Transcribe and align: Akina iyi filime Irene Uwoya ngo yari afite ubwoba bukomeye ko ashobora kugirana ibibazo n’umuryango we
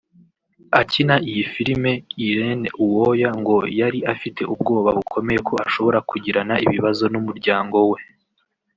Akina 0.79 1.15
iyi 1.29 1.43
filime 1.53 1.91
Irene 2.25 2.67
Uwoya 2.83 3.29
ngo 3.39 3.57
yari 3.79 3.99
afite 4.13 4.41
ubwoba 4.53 4.89
bukomeye 4.97 5.39
ko 5.47 5.53
ashobora 5.67 5.99
kugirana 6.09 6.53
ibibazo 6.65 7.03
n’umuryango 7.13 7.77
we 7.91 7.99